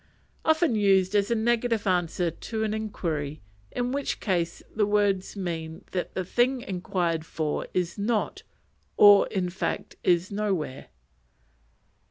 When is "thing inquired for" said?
6.25-7.67